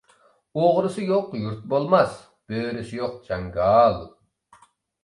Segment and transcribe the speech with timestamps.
[0.61, 2.17] ئوغرىسى يوق يۇرت بولماس،
[2.55, 4.05] بۆرىسى يوق جاڭگال.